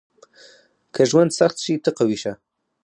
[0.93, 2.33] •که ژوند سخت شي، ته قوي شه.